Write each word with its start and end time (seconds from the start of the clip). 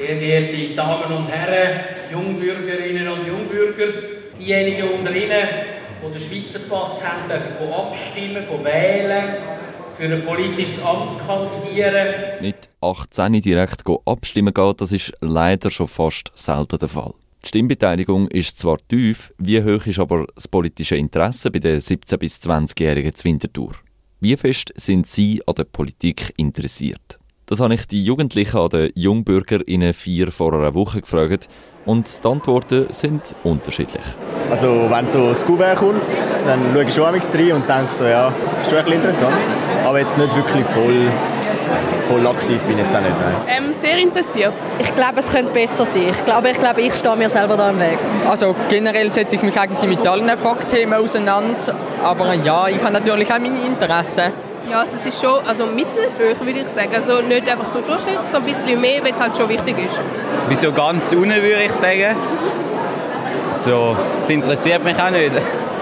Sehr 0.00 0.16
geehrte 0.16 0.74
Damen 0.74 1.12
und 1.12 1.26
Herren, 1.26 1.78
Jungbürgerinnen 2.10 3.06
und 3.06 3.26
Jungbürger, 3.26 3.92
diejenigen 4.40 4.88
unter 4.88 5.14
Ihnen, 5.14 5.46
die 6.00 6.18
den 6.18 6.22
Schweizer 6.22 6.58
Pass 6.60 7.04
haben, 7.04 7.28
dürfen 7.28 7.70
abstimmen, 7.70 8.64
wählen, 8.64 9.36
für 9.98 10.04
ein 10.04 10.24
politisches 10.24 10.82
Amt 10.82 11.20
kandidieren. 11.26 12.40
Mit 12.40 12.70
18 12.80 13.42
direkt 13.42 13.84
abstimmen 14.06 14.54
gehen, 14.54 14.74
das 14.78 14.90
ist 14.90 15.12
leider 15.20 15.70
schon 15.70 15.88
fast 15.88 16.32
selten 16.34 16.78
der 16.78 16.88
Fall. 16.88 17.12
Die 17.42 17.48
Stimmbeteiligung 17.48 18.28
ist 18.28 18.58
zwar 18.58 18.78
tief, 18.88 19.34
wie 19.36 19.62
hoch 19.62 19.84
ist 19.84 19.98
aber 19.98 20.26
das 20.34 20.48
politische 20.48 20.96
Interesse 20.96 21.50
bei 21.50 21.58
den 21.58 21.78
17- 21.78 22.16
bis 22.16 22.38
20-Jährigen 22.38 23.14
zu 23.14 23.24
Winterthur? 23.24 23.74
Wie 24.20 24.34
fest 24.38 24.72
sind 24.76 25.06
Sie 25.06 25.42
an 25.46 25.56
der 25.56 25.64
Politik 25.64 26.32
interessiert? 26.38 27.19
Das 27.50 27.58
habe 27.58 27.74
ich 27.74 27.84
die 27.88 28.04
Jugendlichen 28.04 28.56
an 28.56 28.68
den 28.68 28.92
JungbürgerInnen 28.94 29.92
vier 29.92 30.30
vor 30.30 30.52
einer 30.54 30.72
Woche 30.72 31.00
gefragt 31.00 31.48
und 31.84 32.08
die 32.22 32.28
Antworten 32.28 32.86
sind 32.90 33.34
unterschiedlich. 33.42 34.04
Also 34.48 34.86
wenn 34.88 35.08
so 35.08 35.26
ein 35.26 35.34
Kuvert 35.34 35.76
kommt, 35.76 36.00
dann 36.46 36.60
schaue 36.72 36.84
ich 36.84 36.94
schon 36.94 37.06
rein 37.06 37.52
und 37.52 37.68
denke 37.68 37.92
so, 37.92 38.04
ja, 38.04 38.28
ist 38.28 38.70
schon 38.70 38.78
ein 38.78 38.84
bisschen 38.84 39.00
interessant. 39.00 39.34
Aber 39.84 39.98
jetzt 39.98 40.16
nicht 40.16 40.36
wirklich 40.36 40.64
voll, 40.64 41.10
voll 42.06 42.24
aktiv 42.24 42.62
bin 42.68 42.78
ich 42.78 42.84
jetzt 42.84 42.94
auch 42.94 43.00
nicht. 43.00 43.14
Nein. 43.18 43.64
Ähm, 43.64 43.74
sehr 43.74 43.98
interessiert. 43.98 44.54
Ich 44.78 44.94
glaube, 44.94 45.18
es 45.18 45.32
könnte 45.32 45.50
besser 45.50 45.84
sein. 45.84 46.04
Ich 46.08 46.24
glaube, 46.24 46.50
ich, 46.50 46.60
glaube, 46.60 46.82
ich 46.82 46.94
stehe 46.94 47.16
mir 47.16 47.30
selber 47.30 47.56
da 47.56 47.70
im 47.70 47.80
Weg. 47.80 47.98
Also 48.28 48.54
generell 48.68 49.12
setze 49.12 49.34
ich 49.34 49.42
mich 49.42 49.58
eigentlich 49.58 49.90
mit 49.90 50.06
allen 50.06 50.28
Fachthemen 50.28 50.94
auseinander. 50.94 51.74
Aber 52.04 52.32
ja, 52.32 52.68
ich 52.68 52.80
habe 52.80 52.92
natürlich 52.92 53.32
auch 53.32 53.40
meine 53.40 53.58
Interessen. 53.66 54.49
Ja, 54.70 54.82
also 54.82 54.96
es 54.96 55.06
ist 55.06 55.20
schon 55.20 55.44
also 55.44 55.66
mittelhoch, 55.66 56.40
würde 56.42 56.60
ich 56.60 56.68
sagen. 56.68 56.94
Also 56.94 57.22
nicht 57.22 57.50
einfach 57.50 57.68
so 57.68 57.80
durchschnittlich, 57.80 58.28
sondern 58.28 58.50
ein 58.50 58.54
bisschen 58.54 58.80
mehr, 58.80 59.02
weil 59.02 59.10
es 59.10 59.18
halt 59.18 59.36
schon 59.36 59.48
wichtig 59.48 59.74
ist. 59.78 60.00
Wieso 60.48 60.70
ganz 60.70 61.10
unten, 61.10 61.42
würde 61.42 61.64
ich 61.64 61.72
sagen. 61.72 62.14
So, 63.64 63.96
das 64.20 64.30
interessiert 64.30 64.84
mich 64.84 64.96
auch 64.96 65.10
nicht. 65.10 65.32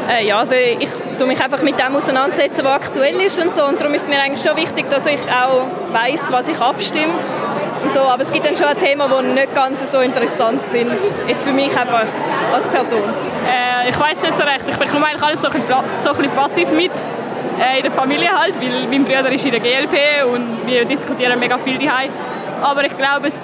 Äh, 0.09 0.27
ja, 0.27 0.39
also 0.39 0.55
ich 0.55 0.89
tue 1.19 1.27
mich 1.27 1.39
einfach 1.39 1.61
mit 1.61 1.79
dem 1.79 1.95
auseinandersetzen, 1.95 2.65
was 2.65 2.73
aktuell 2.73 3.21
ist 3.21 3.39
und 3.39 3.55
so. 3.55 3.65
Und 3.67 3.79
darum 3.79 3.93
ist 3.93 4.03
es 4.03 4.09
mir 4.09 4.23
eigentlich 4.23 4.43
schon 4.43 4.57
wichtig, 4.57 4.89
dass 4.89 5.05
ich 5.07 5.21
auch 5.29 5.67
weiß, 5.93 6.25
was 6.31 6.49
ich 6.49 6.59
abstimme. 6.59 7.13
Und 7.85 7.93
so. 7.93 8.01
Aber 8.01 8.23
es 8.23 8.33
gibt 8.33 8.47
dann 8.47 8.57
schon 8.57 8.75
Themen, 8.79 9.03
die 9.07 9.35
nicht 9.35 9.55
ganz 9.55 9.81
so 9.93 9.99
interessant 9.99 10.63
sind. 10.73 10.93
Jetzt 11.29 11.45
für 11.45 11.53
mich 11.53 11.77
einfach 11.77 12.07
als 12.55 12.67
Person. 12.69 13.03
Äh, 13.47 13.91
ich 13.91 14.01
weiß 14.01 14.23
nicht 14.23 14.35
so 14.35 14.45
recht. 14.45 14.65
Ich 14.67 14.77
bekomme 14.77 15.09
eigentlich 15.09 15.23
alles 15.23 15.43
so 15.43 15.49
ein 15.49 15.61
bisschen, 15.61 15.77
so 16.03 16.09
ein 16.09 16.17
bisschen 16.17 16.33
passiv 16.33 16.71
mit 16.73 16.93
in 17.77 17.83
der 17.83 17.93
Familie 17.93 18.31
halt, 18.31 18.55
weil 18.61 18.87
mein 18.89 19.05
Bruder 19.05 19.31
ist 19.33 19.45
in 19.45 19.51
der 19.51 19.61
GLP 19.61 20.25
und 20.33 20.67
wir 20.67 20.85
diskutieren 20.85 21.39
mega 21.39 21.59
viel 21.59 21.79
daheim. 21.79 22.11
Aber 22.63 22.85
ich 22.85 22.97
glaube, 22.97 23.29
es, 23.29 23.43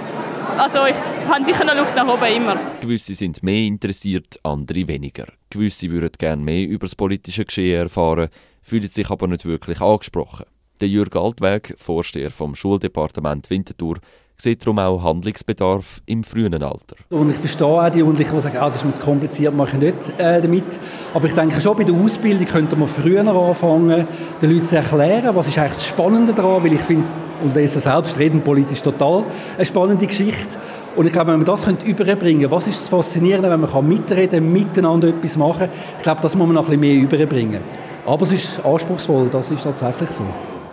also 0.59 0.87
ich 0.87 0.97
habe 1.29 1.45
sicher 1.45 1.65
noch 1.65 1.77
Luft 1.77 1.95
nach 1.97 2.07
oben 2.07 2.37
immer. 2.37 2.57
Gewisse 2.81 3.15
sind 3.15 3.43
mehr 3.43 3.67
interessiert, 3.67 4.39
andere 4.43 4.87
weniger. 4.89 5.27
Gewisse 5.51 5.91
würden 5.91 6.13
gerne 6.19 6.43
mehr 6.43 6.67
über 6.67 6.87
das 6.87 6.95
politische 6.95 7.45
Geschehen 7.45 7.83
erfahren, 7.83 8.29
fühlen 8.63 8.89
sich 8.89 9.11
aber 9.11 9.27
nicht 9.27 9.45
wirklich 9.45 9.81
angesprochen. 9.81 10.47
Der 10.81 10.89
Jürg 10.89 11.15
Altweg, 11.15 11.75
Vorsteher 11.79 12.31
vom 12.31 12.55
Schuldepartement 12.55 13.49
Winterthur, 13.49 13.99
sieht 14.37 14.63
darum 14.63 14.79
auch 14.79 15.03
Handlungsbedarf 15.03 16.01
im 16.07 16.25
frühen 16.25 16.55
Alter. 16.55 16.97
Und 17.11 17.31
ich 17.31 17.37
verstehe 17.37 17.67
auch 17.67 17.89
die 17.89 18.01
Jugendlichen, 18.01 18.35
die 18.35 18.41
sagen, 18.41 18.59
ah, 18.59 18.69
das 18.69 18.79
ist 18.79 18.85
mir 18.85 18.93
zu 18.93 19.01
kompliziert, 19.01 19.55
mache 19.55 19.77
ich 19.77 19.83
nicht 19.83 20.19
äh, 20.19 20.41
damit. 20.41 20.65
Aber 21.13 21.27
ich 21.27 21.35
denke 21.35 21.61
schon, 21.61 21.77
bei 21.77 21.85
der 21.85 21.95
Ausbildung 21.95 22.45
könnte 22.47 22.77
man 22.77 22.89
früher 22.89 23.27
anfangen, 23.27 24.07
den 24.43 24.51
Leuten 24.51 24.65
zu 24.65 24.77
erklären, 24.77 25.35
was 25.35 25.49
ist 25.49 25.59
eigentlich 25.59 25.75
das 25.75 25.87
Spannende 25.87 26.33
daran, 26.33 26.65
weil 26.65 26.73
ich 26.73 26.81
finde, 26.81 27.05
und 27.43 27.55
lese 27.55 27.81
selbst, 27.81 28.19
reden 28.19 28.41
politisch 28.41 28.83
total 28.83 29.25
eine 29.57 29.67
spannende 29.67 30.07
Geschichte. 30.07 30.57
Und 30.97 31.07
ich 31.07 31.13
glaube, 31.13 31.33
wenn 31.33 31.39
man 31.39 31.47
das 31.47 31.67
überbringen 31.85 32.43
könnte, 32.43 32.51
was 32.51 32.69
ist 32.69 32.83
das 32.83 32.89
Faszinierende, 32.89 33.51
wenn 33.51 33.61
man 33.61 33.89
mitreden 33.89 34.41
kann, 34.41 34.53
miteinander 34.53 35.09
etwas 35.09 35.37
machen 35.37 35.69
ich 35.97 36.03
glaube, 36.03 36.21
das 36.21 36.35
muss 36.37 36.47
man 36.47 36.55
noch 36.55 36.69
ein 36.69 36.81
bisschen 36.81 36.81
mehr 36.81 37.03
überbringen. 37.03 37.61
Aber 38.07 38.23
es 38.23 38.33
ist 38.33 38.65
anspruchsvoll, 38.65 39.29
das 39.31 39.51
ist 39.51 39.65
tatsächlich 39.65 40.11
so. 40.11 40.23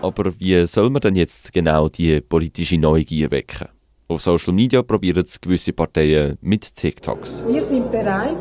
Aber 0.01 0.33
wie 0.39 0.65
soll 0.65 0.89
man 0.89 1.01
denn 1.01 1.15
jetzt 1.15 1.53
genau 1.53 1.87
die 1.87 2.21
politische 2.21 2.77
Neugier 2.77 3.29
wecken? 3.29 3.67
Auf 4.07 4.21
Social 4.21 4.51
Media 4.51 4.81
probieren 4.81 5.23
es 5.25 5.39
gewisse 5.39 5.73
Parteien 5.73 6.37
mit 6.41 6.75
TikToks. 6.75 7.43
Wir 7.47 7.61
sind 7.61 7.91
bereit 7.91 8.35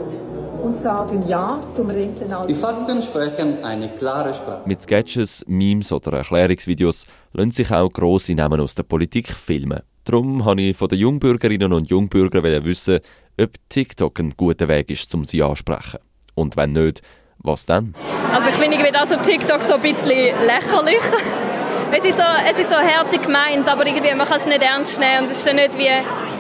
und 0.62 0.78
sagen 0.78 1.22
Ja 1.28 1.60
zum 1.68 1.90
Rentenalter. 1.90 2.48
Die 2.48 2.54
Fakten 2.54 3.02
sprechen 3.02 3.62
eine 3.62 3.90
klare 3.90 4.32
Sprache. 4.32 4.62
Mit 4.66 4.82
Sketches, 4.82 5.44
Memes 5.46 5.92
oder 5.92 6.14
Erklärungsvideos 6.18 7.06
lassen 7.34 7.52
sich 7.52 7.70
auch 7.70 7.90
grosse 7.90 8.34
Namen 8.34 8.60
aus 8.60 8.74
der 8.74 8.84
Politik 8.84 9.28
filmen. 9.28 9.80
Darum 10.04 10.46
habe 10.46 10.62
ich 10.62 10.76
von 10.76 10.88
den 10.88 10.98
Jungbürgerinnen 10.98 11.74
und 11.74 11.90
Jungbürgern 11.90 12.64
wissen, 12.64 13.00
ob 13.38 13.50
TikTok 13.68 14.18
ein 14.18 14.32
guter 14.34 14.66
Weg 14.66 14.90
ist, 14.90 15.14
um 15.14 15.24
sie 15.24 15.42
anzusprechen. 15.42 16.00
Und 16.34 16.56
wenn 16.56 16.72
nicht, 16.72 17.02
was 17.38 17.66
dann? 17.66 17.94
Also 18.34 18.48
ich 18.48 18.54
finde 18.54 18.90
das 18.92 19.12
auf 19.12 19.22
TikTok 19.26 19.62
so 19.62 19.74
ein 19.74 19.82
bisschen 19.82 20.34
lächerlich. 20.46 21.00
Es 21.92 22.04
ist, 22.04 22.18
so, 22.18 22.24
es 22.48 22.58
ist 22.58 22.70
so 22.70 22.76
herzig 22.76 23.22
gemeint, 23.22 23.68
aber 23.68 23.84
irgendwie, 23.84 24.14
man 24.14 24.26
kann 24.26 24.36
es 24.36 24.46
nicht 24.46 24.62
ernst 24.62 25.00
nehmen. 25.00 25.24
Und 25.24 25.30
es 25.30 25.38
ist 25.38 25.46
dann 25.46 25.56
nicht 25.56 25.76
wie, 25.76 25.90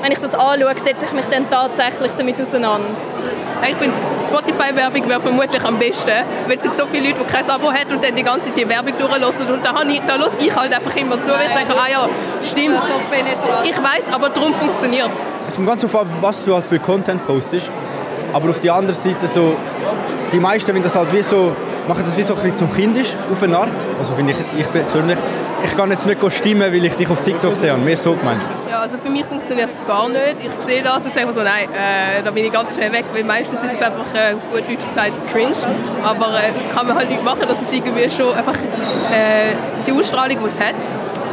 wenn 0.00 0.12
ich 0.12 0.18
das 0.18 0.34
anschaue, 0.34 0.78
setze 0.78 1.04
ich 1.04 1.12
mich 1.12 1.24
dann 1.26 1.50
tatsächlich 1.50 2.12
damit 2.16 2.40
auseinander. 2.40 2.86
Ich 3.62 3.76
finde, 3.76 3.94
Spotify-Werbung 4.24 5.08
wäre 5.08 5.20
vermutlich 5.20 5.62
am 5.64 5.78
besten, 5.78 6.12
weil 6.46 6.54
es 6.54 6.62
gibt 6.62 6.76
so 6.76 6.86
viele 6.86 7.08
Leute, 7.08 7.24
die 7.24 7.32
kein 7.32 7.50
Abo 7.50 7.66
haben 7.66 7.90
und 7.90 8.02
dann 8.02 8.14
die 8.14 8.22
ganze 8.22 8.48
Zeit 8.48 8.58
die 8.58 8.68
Werbung 8.68 8.92
durchlassen. 8.96 9.52
Und 9.52 9.66
da, 9.66 9.74
ich, 9.88 10.00
da 10.06 10.18
höre 10.18 10.28
ich 10.38 10.56
halt 10.56 10.72
einfach 10.72 10.96
immer 10.96 11.20
zu. 11.20 11.28
weil 11.28 11.48
Ich 11.48 11.54
denke, 11.54 11.74
ah 11.76 11.90
ja, 11.90 12.08
stimmt. 12.42 12.80
Ich 13.64 13.76
weiß, 13.76 14.14
aber 14.14 14.28
darum 14.28 14.54
funktioniert 14.54 15.10
es. 15.12 15.22
Es 15.48 15.56
kommt 15.56 15.68
ganz 15.68 15.84
auf 15.84 16.06
was 16.20 16.44
du 16.44 16.54
halt 16.54 16.66
für 16.66 16.78
Content 16.78 17.26
postest. 17.26 17.70
Aber 18.32 18.50
auf 18.50 18.60
der 18.60 18.74
anderen 18.74 18.98
Seite 18.98 19.26
so, 19.26 19.56
die 20.32 20.38
meisten, 20.38 20.72
wenn 20.74 20.82
das 20.82 20.94
halt 20.94 21.12
wie 21.12 21.22
so 21.22 21.54
machen 21.88 22.04
das 22.04 22.16
wie 22.16 22.22
so 22.22 22.34
ein 22.34 22.42
bisschen 22.42 22.56
zum 22.56 22.72
Kindisch 22.72 23.16
auf 23.30 23.42
eine 23.42 23.58
Art. 23.58 23.68
Also 23.98 24.14
finde 24.14 24.32
ich, 24.32 24.38
ich 24.58 24.70
persönlich, 24.70 25.18
ich 25.64 25.76
kann 25.76 25.90
jetzt 25.90 26.06
nicht 26.06 26.32
stimmen, 26.32 26.72
weil 26.72 26.84
ich 26.84 26.94
dich 26.94 27.08
auf 27.08 27.20
TikTok 27.20 27.56
sehe 27.56 27.74
und 27.74 27.84
mir 27.84 27.96
so 27.96 28.14
gemeint. 28.14 28.40
Ja, 28.70 28.80
also 28.80 28.98
für 28.98 29.10
mich 29.10 29.24
funktioniert 29.24 29.70
es 29.72 29.86
gar 29.86 30.08
nicht. 30.08 30.36
Ich 30.40 30.64
sehe 30.64 30.82
das 30.82 31.04
und 31.04 31.14
denke 31.14 31.32
so, 31.32 31.42
nein, 31.42 31.68
äh, 31.72 32.22
da 32.22 32.30
bin 32.30 32.44
ich 32.44 32.52
ganz 32.52 32.74
schnell 32.74 32.92
weg, 32.92 33.04
weil 33.12 33.24
meistens 33.24 33.62
ist 33.62 33.72
es 33.72 33.82
einfach 33.82 34.06
äh, 34.14 34.34
auf 34.34 34.50
gut 34.50 34.68
Deutsch 34.68 34.84
Zeit 34.94 35.12
cringe. 35.32 35.54
Aber 36.04 36.38
äh, 36.38 36.74
kann 36.74 36.86
man 36.86 36.96
halt 36.96 37.10
nicht 37.10 37.24
machen, 37.24 37.42
das 37.48 37.60
ist 37.62 37.72
irgendwie 37.72 38.08
schon 38.08 38.34
einfach 38.34 38.54
äh, 38.54 39.54
die 39.86 39.92
Ausstrahlung, 39.92 40.38
die 40.38 40.46
es 40.46 40.58
hat. 40.58 40.74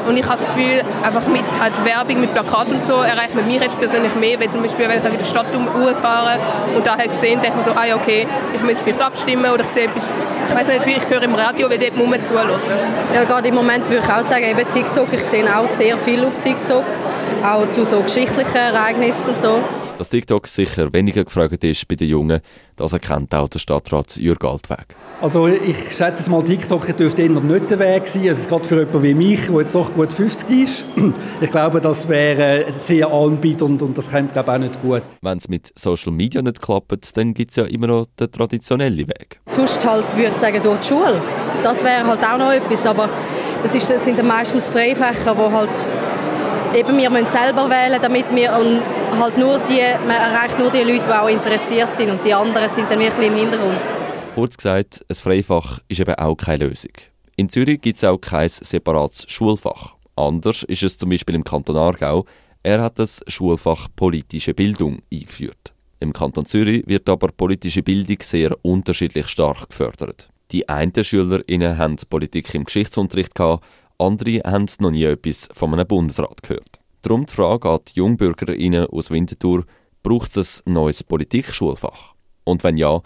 Und 0.08 0.16
ich 0.16 0.24
habe 0.24 0.40
das 0.40 0.46
Gefühl, 0.46 0.82
einfach 1.04 1.28
mit 1.28 1.44
halt 1.60 1.74
Werbung, 1.84 2.22
mit 2.22 2.34
Plakaten 2.34 2.76
und 2.76 2.84
so 2.84 2.94
erreicht 2.94 3.36
man 3.36 3.46
mich 3.46 3.62
jetzt 3.62 3.80
persönlich 3.80 4.16
mehr, 4.16 4.40
weil 4.40 4.50
zum 4.50 4.62
Beispiel, 4.62 4.88
wenn 4.88 5.00
ich 5.00 5.06
in 5.06 5.18
der 5.18 5.26
Stadt 5.26 5.48
umfahre 5.54 6.40
und 6.76 6.86
da 6.86 6.98
halt 6.98 7.12
gesehen, 7.12 7.42
denke 7.42 7.60
ich 7.60 7.66
so, 7.66 7.72
ah 7.72 7.96
okay, 7.96 8.26
ich 8.54 8.62
muss 8.62 8.80
vielleicht 8.82 9.02
abstimmen 9.02 9.52
oder 9.52 9.66
ich 9.66 9.72
sehe 9.72 9.86
etwas, 9.86 10.16
ich 10.50 10.56
weiß 10.56 10.68
nicht, 10.68 10.88
ich 10.88 11.10
höre 11.10 11.24
im 11.24 11.36
Radio, 11.36 11.70
weil 11.70 11.78
dort 11.78 11.98
muss 11.98 12.08
man 12.08 12.24
zuhören. 12.24 12.50
Ja, 13.14 13.24
gerade 13.26 13.48
im 13.50 13.56
Moment 13.56 13.90
würde 13.90 14.04
ich 14.06 14.14
auch 14.14 14.24
sagen, 14.24 14.46
eben 14.46 14.70
TikTok, 14.70 15.08
ich 15.12 15.26
sehe 15.26 15.46
auch 15.46 15.68
sehr 15.68 15.98
viel 15.98 16.24
auf 16.26 16.38
TikTok, 16.38 16.86
auch 17.46 17.68
zu 17.70 17.86
so 17.86 18.02
geschichtlichen 18.02 18.56
Ereignissen 18.56 19.32
und 19.32 19.40
so. 19.40 19.60
Dass 19.98 20.10
TikTok 20.10 20.48
sicher 20.48 20.94
weniger 20.94 21.24
gefragt 21.24 21.64
ist 21.64 21.88
bei 21.88 21.96
den 21.96 22.10
Jungen, 22.10 22.42
das 22.76 22.94
erkennt 22.94 23.34
auch 23.34 23.48
der 23.48 23.58
Stadtrat 23.58 24.16
Jürg 24.18 24.46
Altweg. 24.46 24.96
Also 25.22 25.48
ich 25.48 25.92
schätze 25.92 26.30
mal, 26.30 26.44
TikTok 26.44 26.96
dürfte 26.96 27.24
eher 27.24 27.30
nicht 27.30 27.72
der 27.72 27.80
Weg 27.80 28.08
sein. 28.08 28.30
Also 28.30 28.48
gerade 28.48 28.64
für 28.64 28.76
jemanden 28.78 29.02
wie 29.02 29.14
mich, 29.16 29.48
der 29.48 29.62
jetzt 29.62 29.74
doch 29.74 29.92
gut 29.92 30.14
50 30.14 30.50
ist. 30.64 30.86
Ich 31.42 31.52
glaube, 31.52 31.82
das 31.82 32.08
wäre 32.08 32.66
sehr 32.78 33.12
anbietend 33.12 33.82
und 33.82 33.98
das 33.98 34.12
kommt 34.12 34.34
glaube 34.34 34.52
ich, 34.52 34.56
auch 34.56 34.60
nicht 34.60 34.82
gut. 34.82 35.02
Wenn 35.22 35.38
es 35.38 35.48
mit 35.48 35.72
Social 35.76 36.12
Media 36.12 36.42
nicht 36.42 36.62
klappt, 36.62 37.18
dann 37.18 37.34
gibt 37.34 37.52
es 37.52 37.58
ja 37.58 37.64
immer 37.64 37.88
noch 37.88 38.08
den 38.20 38.32
traditionellen 38.32 39.08
Weg. 39.08 39.40
Sonst 39.48 39.84
halt, 39.86 40.06
würde 40.16 40.30
ich 40.30 40.34
sagen, 40.34 40.62
durch 40.62 40.80
die 40.80 40.88
Schule. 40.88 41.20
Das 41.64 41.84
wäre 41.84 42.06
halt 42.06 42.24
auch 42.24 42.38
noch 42.38 42.52
etwas, 42.52 42.86
aber 42.86 43.10
das, 43.64 43.74
ist, 43.74 43.90
das 43.90 44.06
sind 44.06 44.20
dann 44.20 44.28
meistens 44.28 44.68
Freifächer, 44.68 45.36
wo 45.38 45.52
halt 45.52 45.70
eben 46.76 46.98
wir 46.98 47.10
müssen 47.10 47.28
selber 47.28 47.70
wählen, 47.70 48.00
damit 48.02 48.26
wir 48.34 48.56
halt 49.12 49.38
nur 49.38 49.60
die, 49.60 49.82
man 50.06 50.16
erreicht 50.16 50.60
nur 50.60 50.72
die 50.72 50.80
Leute, 50.80 51.06
die 51.06 51.14
auch 51.14 51.30
interessiert 51.30 51.96
sind 51.96 52.12
und 52.12 52.26
die 52.26 52.34
anderen 52.34 52.70
sind 52.70 52.90
dann 52.90 53.00
wirklich 53.00 53.28
im 53.28 53.36
Hintergrund. 53.36 53.78
Kurz 54.36 54.58
gesagt, 54.58 55.06
ein 55.10 55.16
Freifach 55.16 55.80
ist 55.88 56.00
eben 56.00 56.16
auch 56.16 56.36
keine 56.36 56.68
Lösung. 56.68 56.92
In 57.36 57.50
Zürich 57.50 57.82
gibt 57.82 57.98
es 57.98 58.04
auch 58.04 58.18
kein 58.18 58.50
separates 58.50 59.26
Schulfach. 59.30 59.96
Anders 60.16 60.64
ist 60.64 60.84
es 60.84 60.98
zum 60.98 61.10
Beispiel 61.10 61.36
im 61.36 61.44
Kanton 61.44 61.78
Aargau. 61.78 62.26
Er 62.64 62.82
hat 62.82 63.00
das 63.00 63.22
Schulfach 63.28 63.88
politische 63.96 64.54
Bildung 64.54 65.00
eingeführt. 65.12 65.74
Im 66.00 66.14
Kanton 66.14 66.46
Zürich 66.46 66.86
wird 66.88 67.10
aber 67.10 67.30
politische 67.30 67.82
Bildung 67.82 68.18
sehr 68.22 68.56
unterschiedlich 68.64 69.28
stark 69.28 69.70
gefördert. 69.70 70.30
Die 70.52 70.68
einen 70.70 70.94
SchülerInnen 71.04 71.78
haben 71.78 71.98
Politik 72.10 72.54
im 72.56 72.66
Geschichtsunterricht 72.66 73.36
gehabt, 73.36 73.66
andere 73.98 74.42
haben 74.46 74.68
noch 74.80 74.92
nie 74.92 75.04
etwas 75.04 75.50
von 75.54 75.74
einem 75.74 75.88
Bundesrat 75.88 76.44
gehört. 76.44 76.77
Darum 77.08 77.26
die 77.26 77.34
Frage 77.34 77.70
an 77.70 77.80
die 77.88 78.00
JungbürgerInnen 78.00 78.88
aus 78.88 79.10
Winterthur, 79.10 79.64
braucht 80.04 80.36
es 80.36 80.62
ein 80.68 80.74
neues 80.74 81.06
Politikschulfach? 81.06 82.16
Und 82.44 82.66
wenn 82.66 82.76
ja, 82.76 83.00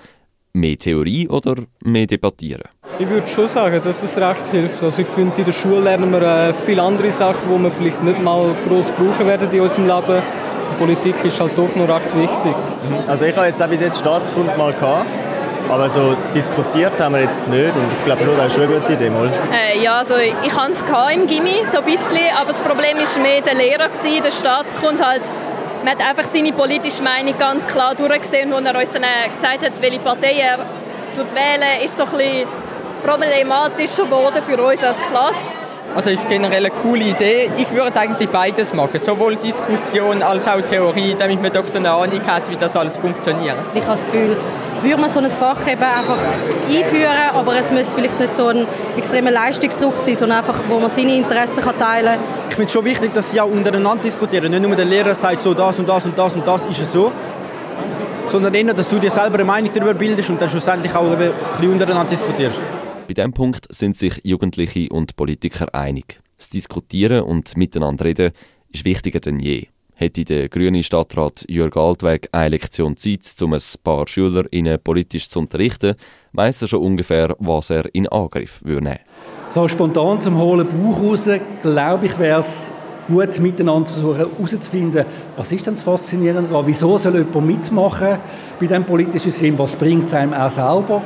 mehr 0.53 0.75
Theorie 0.75 1.29
oder 1.29 1.53
mehr 1.83 2.07
debattieren? 2.07 2.63
Ich 2.97 3.07
würde 3.07 3.27
schon 3.27 3.47
sagen, 3.47 3.79
dass 3.83 4.01
es 4.01 4.17
recht 4.17 4.47
hilft. 4.49 4.81
Also 4.81 5.03
ich 5.03 5.07
finde, 5.07 5.37
in 5.37 5.45
der 5.45 5.51
Schule 5.51 5.81
lernen 5.81 6.11
wir 6.11 6.21
äh, 6.23 6.51
viele 6.65 6.81
andere 6.81 7.11
Sachen, 7.11 7.47
die 7.55 7.63
wir 7.63 7.69
vielleicht 7.69 8.03
nicht 8.03 8.23
mal 8.23 8.55
groß 8.67 8.89
brauchen 8.89 9.27
werden 9.27 9.51
in 9.51 9.61
unserem 9.61 9.85
Leben. 9.85 10.23
Politik 10.79 11.23
ist 11.23 11.39
halt 11.39 11.55
doch 11.55 11.75
noch 11.75 11.87
recht 11.87 12.17
wichtig. 12.17 12.55
Also 13.05 13.25
ich 13.25 13.35
habe 13.35 13.49
jetzt 13.49 13.61
auch 13.61 13.67
bis 13.67 13.81
jetzt 13.81 13.99
Staatskund 13.99 14.57
mal 14.57 14.73
gehabt. 14.73 15.05
Aber 15.69 15.89
so 15.89 16.15
diskutiert 16.35 16.99
haben 16.99 17.15
wir 17.15 17.21
jetzt 17.21 17.49
nicht 17.49 17.75
und 17.75 17.91
ich 17.91 18.05
glaube 18.05 18.23
schon, 18.23 18.37
das 18.37 18.47
ist 18.47 18.53
schon 18.53 18.63
eine 18.63 18.79
gute 18.79 18.93
Idee. 18.93 19.09
Mal. 19.09 19.29
Äh, 19.53 19.81
ja, 19.81 19.99
also 19.99 20.15
ich 20.17 20.55
hatte 20.55 20.73
es 20.73 21.15
im 21.15 21.27
Gimmi, 21.27 21.63
so 21.71 21.79
ein 21.79 21.85
bisschen, 21.85 22.35
aber 22.35 22.47
das 22.47 22.61
Problem 22.61 22.97
war 22.97 23.23
mehr 23.23 23.41
der 23.41 23.53
Lehrer, 23.53 23.89
gewesen, 23.89 24.23
der 24.23 24.31
Staatskund 24.31 25.03
halt. 25.05 25.21
Man 25.83 25.93
hat 25.93 26.01
einfach 26.07 26.31
seine 26.31 26.53
politische 26.53 27.01
Meinung 27.01 27.33
ganz 27.39 27.65
klar 27.65 27.95
durchgesehen 27.95 28.53
und 28.53 28.65
er 28.65 28.77
uns 28.77 28.91
dann 28.91 29.03
gesagt 29.33 29.65
hat, 29.65 29.81
welche 29.81 29.99
Partei 29.99 30.33
er 30.33 30.59
wählen 31.15 31.83
ist 31.83 31.97
so 31.97 32.03
ein 32.03 32.11
bisschen 32.11 32.47
problematischer 33.03 34.03
geworden 34.03 34.41
für 34.45 34.61
uns 34.61 34.83
als 34.83 34.97
Klasse. 35.09 35.61
Also 35.95 36.09
ist 36.09 36.27
generell 36.29 36.65
eine 36.65 36.69
coole 36.69 37.03
Idee. 37.03 37.49
Ich 37.57 37.69
würde 37.71 37.99
eigentlich 37.99 38.29
beides 38.29 38.73
machen, 38.73 38.99
sowohl 39.03 39.35
Diskussion 39.35 40.21
als 40.23 40.47
auch 40.47 40.61
Theorie, 40.61 41.15
damit 41.19 41.41
man 41.41 41.51
doch 41.51 41.67
so 41.67 41.79
eine 41.79 41.91
Ahnung 41.91 42.21
hat, 42.25 42.49
wie 42.49 42.55
das 42.55 42.77
alles 42.77 42.95
funktioniert. 42.95 43.55
Ich 43.73 43.81
habe 43.81 43.91
das 43.91 44.05
Gefühl, 44.05 44.37
würde 44.83 44.97
man 44.99 45.09
so 45.09 45.19
ein 45.19 45.29
Fach 45.29 45.61
eben 45.67 45.81
einfach 45.81 46.17
einführen, 46.69 47.11
aber 47.33 47.57
es 47.57 47.71
müsste 47.71 47.93
vielleicht 47.93 48.19
nicht 48.19 48.33
so 48.33 48.47
ein 48.47 48.65
extremer 48.97 49.31
Leistungsdruck 49.31 49.97
sein, 49.97 50.15
sondern 50.15 50.39
einfach, 50.39 50.59
wo 50.69 50.79
man 50.79 50.89
seine 50.89 51.15
Interessen 51.15 51.63
kann 51.63 51.77
teilen 51.77 52.15
kann. 52.15 52.23
Ich 52.49 52.55
finde 52.55 52.67
es 52.67 52.73
schon 52.73 52.85
wichtig, 52.85 53.13
dass 53.13 53.31
sie 53.31 53.39
auch 53.39 53.49
untereinander 53.49 54.03
diskutieren. 54.03 54.51
Nicht 54.51 54.61
nur 54.61 54.75
der 54.75 54.85
Lehrer 54.85 55.15
sagt, 55.15 55.41
so 55.41 55.53
das 55.53 55.77
und 55.79 55.87
das 55.87 56.05
und 56.05 56.17
das 56.17 56.33
und 56.33 56.47
das 56.47 56.65
ist 56.65 56.81
es 56.81 56.91
so, 56.91 57.11
sondern 58.29 58.53
eher, 58.53 58.73
dass 58.73 58.89
du 58.89 58.99
dir 58.99 59.11
selber 59.11 59.35
eine 59.35 59.45
Meinung 59.45 59.71
darüber 59.73 59.93
bildest 59.93 60.29
und 60.29 60.41
dann 60.41 60.49
schlussendlich 60.49 60.93
auch 60.95 61.11
ein 61.11 61.17
bisschen 61.17 61.71
untereinander 61.71 62.09
diskutierst. 62.09 62.59
Bei 63.07 63.13
diesem 63.13 63.33
Punkt 63.33 63.67
sind 63.73 63.97
sich 63.97 64.21
Jugendliche 64.23 64.87
und 64.89 65.15
Politiker 65.15 65.73
einig. 65.73 66.21
Das 66.37 66.49
Diskutieren 66.49 67.23
und 67.23 67.55
Miteinander 67.57 68.05
reden 68.05 68.31
ist 68.69 68.85
wichtiger 68.85 69.19
denn 69.19 69.39
je. 69.39 69.67
Hätte 70.01 70.25
der 70.25 70.49
grüne 70.49 70.81
Stadtrat 70.81 71.45
Jörg 71.47 71.77
Altweg 71.77 72.27
eine 72.31 72.49
Lektion 72.49 72.97
Zeit, 72.97 73.39
um 73.39 73.53
ein 73.53 73.61
paar 73.83 74.07
SchülerInnen 74.07 74.79
politisch 74.83 75.29
zu 75.29 75.37
unterrichten, 75.37 75.93
weiss 76.33 76.63
er 76.63 76.69
schon 76.69 76.81
ungefähr, 76.81 77.35
was 77.37 77.69
er 77.69 77.83
in 77.93 78.07
Angriff 78.07 78.61
würde 78.63 78.83
nehmen. 78.83 78.99
So 79.49 79.67
spontan 79.67 80.19
zum 80.19 80.39
hohlen 80.39 80.67
Bauch 80.67 81.03
raus, 81.03 81.29
glaube 81.61 82.07
ich, 82.07 82.17
wäre 82.17 82.39
es 82.39 82.71
gut 83.07 83.39
miteinander 83.39 83.91
versuchen 83.91 84.15
herauszufinden, 84.15 85.05
was 85.37 85.51
ist 85.51 85.67
denn 85.67 85.75
das 85.75 85.83
Faszinierende 85.83 86.49
daran, 86.49 86.65
wieso 86.65 86.97
soll 86.97 87.17
jemand 87.17 87.45
mitmachen 87.45 88.17
bei 88.59 88.65
diesem 88.65 88.83
politischen 88.83 89.29
System, 89.29 89.59
was 89.59 89.75
bringt 89.75 90.07
es 90.07 90.15
einem 90.15 90.33
auch 90.33 90.49
selber 90.49 91.03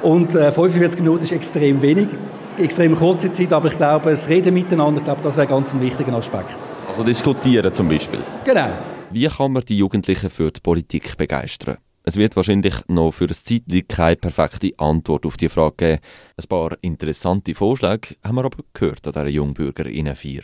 und 0.00 0.34
äh, 0.34 0.50
45 0.50 1.02
Minuten 1.02 1.24
ist 1.24 1.32
extrem 1.32 1.82
wenig, 1.82 2.08
extrem 2.56 2.96
kurze 2.96 3.30
Zeit, 3.30 3.52
aber 3.52 3.68
ich 3.68 3.76
glaube, 3.76 4.08
das 4.08 4.26
Reden 4.26 4.54
miteinander, 4.54 5.00
ich 5.00 5.04
glaube, 5.04 5.20
das 5.20 5.36
wäre 5.36 5.46
ganz 5.46 5.74
ein 5.74 5.82
wichtiger 5.82 6.14
Aspekt. 6.14 6.56
Also 6.98 7.06
diskutieren 7.06 7.72
zum 7.72 7.86
Beispiel? 7.86 8.18
Genau. 8.44 8.72
Wie 9.12 9.28
kann 9.28 9.52
man 9.52 9.62
die 9.62 9.78
Jugendlichen 9.78 10.30
für 10.30 10.50
die 10.50 10.58
Politik 10.58 11.16
begeistern? 11.16 11.76
Es 12.02 12.16
wird 12.16 12.34
wahrscheinlich 12.34 12.74
noch 12.88 13.12
für 13.12 13.26
ein 13.26 13.34
Zeitlich 13.34 13.86
keine 13.86 14.16
perfekte 14.16 14.72
Antwort 14.78 15.24
auf 15.24 15.36
die 15.36 15.48
Frage 15.48 15.76
geben. 15.76 16.02
Ein 16.36 16.48
paar 16.48 16.76
interessante 16.80 17.54
Vorschläge 17.54 18.16
haben 18.24 18.34
wir 18.34 18.44
aber 18.44 18.64
gehört 18.72 19.06
an 19.06 19.12
dieser 19.12 19.28
Jungbürgerinnen 19.28 20.16
4. 20.16 20.42